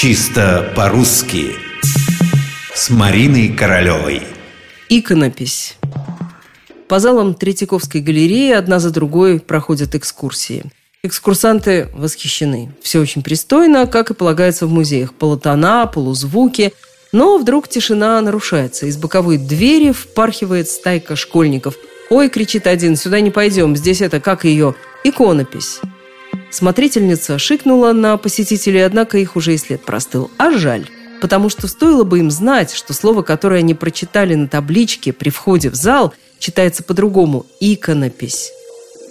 Чисто 0.00 0.72
по-русски 0.76 1.56
С 2.72 2.88
Мариной 2.88 3.48
Королевой 3.48 4.22
Иконопись 4.88 5.76
По 6.86 7.00
залам 7.00 7.34
Третьяковской 7.34 8.00
галереи 8.00 8.52
одна 8.52 8.78
за 8.78 8.92
другой 8.92 9.40
проходят 9.40 9.96
экскурсии. 9.96 10.66
Экскурсанты 11.02 11.88
восхищены. 11.94 12.72
Все 12.80 13.00
очень 13.00 13.24
пристойно, 13.24 13.88
как 13.88 14.12
и 14.12 14.14
полагается 14.14 14.68
в 14.68 14.70
музеях. 14.70 15.14
Полотона, 15.14 15.84
полузвуки. 15.88 16.72
Но 17.10 17.36
вдруг 17.36 17.66
тишина 17.66 18.20
нарушается. 18.20 18.86
Из 18.86 18.96
боковой 18.96 19.36
двери 19.36 19.90
впархивает 19.90 20.68
стайка 20.68 21.16
школьников. 21.16 21.74
«Ой!»– 22.08 22.28
кричит 22.30 22.68
один. 22.68 22.94
«Сюда 22.94 23.18
не 23.18 23.32
пойдем. 23.32 23.74
Здесь 23.74 24.00
это, 24.00 24.20
как 24.20 24.44
ее, 24.44 24.76
иконопись». 25.02 25.80
Смотрительница 26.50 27.38
шикнула 27.38 27.92
на 27.92 28.16
посетителей, 28.16 28.80
однако 28.80 29.18
их 29.18 29.36
уже 29.36 29.54
и 29.54 29.58
след 29.58 29.82
простыл. 29.82 30.30
А 30.38 30.50
жаль, 30.50 30.88
потому 31.20 31.50
что 31.50 31.68
стоило 31.68 32.04
бы 32.04 32.20
им 32.20 32.30
знать, 32.30 32.72
что 32.72 32.94
слово, 32.94 33.22
которое 33.22 33.58
они 33.58 33.74
прочитали 33.74 34.34
на 34.34 34.48
табличке 34.48 35.12
при 35.12 35.30
входе 35.30 35.70
в 35.70 35.74
зал, 35.74 36.14
читается 36.38 36.82
по-другому– 36.82 37.46
иконопись. 37.60 38.50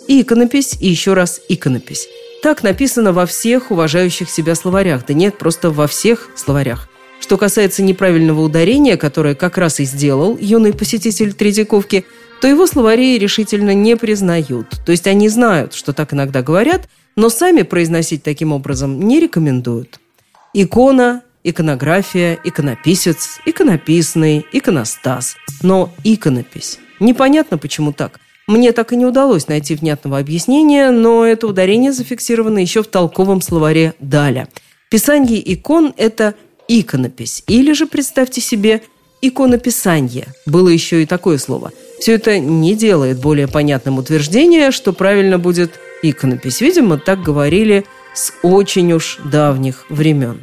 Иконопись 0.07 0.77
и 0.79 0.87
еще 0.87 1.13
раз 1.13 1.41
иконопись. 1.49 2.07
Так 2.41 2.63
написано 2.63 3.13
во 3.13 3.25
всех 3.25 3.71
уважающих 3.71 4.29
себя 4.29 4.55
словарях. 4.55 5.05
Да 5.05 5.13
нет, 5.13 5.37
просто 5.37 5.69
во 5.69 5.87
всех 5.87 6.29
словарях. 6.35 6.87
Что 7.19 7.37
касается 7.37 7.83
неправильного 7.83 8.41
ударения, 8.41 8.95
которое 8.95 9.35
как 9.35 9.57
раз 9.57 9.79
и 9.79 9.85
сделал 9.85 10.37
юный 10.39 10.71
посетитель 10.71 11.33
Третьяковки, 11.33 12.05
то 12.41 12.47
его 12.47 12.67
словари 12.67 13.17
решительно 13.17 13.73
не 13.73 13.97
признают. 13.97 14.67
То 14.85 14.91
есть 14.91 15.07
они 15.07 15.27
знают, 15.27 15.73
что 15.73 15.93
так 15.93 16.13
иногда 16.13 16.41
говорят, 16.41 16.87
но 17.17 17.29
сами 17.29 17.63
произносить 17.63 18.23
таким 18.23 18.53
образом 18.53 19.01
не 19.01 19.19
рекомендуют. 19.19 19.99
Икона, 20.53 21.23
иконография, 21.43 22.39
иконописец, 22.43 23.39
иконописный, 23.45 24.45
иконостас. 24.53 25.35
Но 25.63 25.89
иконопись. 26.03 26.79
Непонятно, 26.99 27.57
почему 27.57 27.91
так. 27.91 28.19
Мне 28.47 28.71
так 28.71 28.93
и 28.93 28.95
не 28.95 29.05
удалось 29.05 29.47
найти 29.47 29.75
внятного 29.75 30.19
объяснения, 30.19 30.91
но 30.91 31.25
это 31.25 31.47
ударение 31.47 31.91
зафиксировано 31.91 32.59
еще 32.59 32.83
в 32.83 32.87
толковом 32.87 33.41
словаре 33.41 33.93
Даля. 33.99 34.47
Писание 34.89 35.41
икон– 35.53 35.93
это 35.97 36.35
иконопись. 36.67 37.43
Или 37.47 37.73
же, 37.73 37.87
представьте 37.87 38.41
себе, 38.41 38.83
иконописание. 39.21 40.27
Было 40.45 40.69
еще 40.69 41.01
и 41.01 41.05
такое 41.05 41.39
слово. 41.39 41.73
Все 41.99 42.13
это 42.13 42.39
не 42.39 42.75
делает 42.75 43.19
более 43.19 43.47
понятным 43.47 43.97
утверждение, 43.97 44.71
что 44.71 44.93
правильно 44.93 45.39
будет 45.39 45.79
иконопись. 46.01 46.61
Видимо, 46.61 46.97
так 46.97 47.21
говорили 47.21 47.85
с 48.13 48.33
очень 48.43 48.93
уж 48.93 49.19
давних 49.23 49.85
времен. 49.89 50.39